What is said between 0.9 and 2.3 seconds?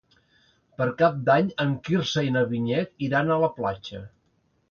Cap d'Any en Quirze